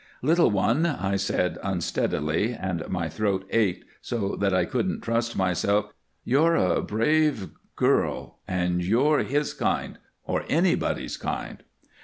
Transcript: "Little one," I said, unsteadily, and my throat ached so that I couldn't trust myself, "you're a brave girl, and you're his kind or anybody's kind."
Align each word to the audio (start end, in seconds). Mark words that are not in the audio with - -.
"Little 0.23 0.49
one," 0.49 0.87
I 0.87 1.15
said, 1.15 1.59
unsteadily, 1.61 2.53
and 2.59 2.89
my 2.89 3.07
throat 3.07 3.45
ached 3.51 3.85
so 4.01 4.35
that 4.37 4.51
I 4.51 4.65
couldn't 4.65 5.01
trust 5.01 5.37
myself, 5.37 5.93
"you're 6.23 6.55
a 6.55 6.81
brave 6.81 7.49
girl, 7.75 8.39
and 8.47 8.83
you're 8.83 9.19
his 9.19 9.53
kind 9.53 9.99
or 10.23 10.43
anybody's 10.49 11.17
kind." 11.17 11.59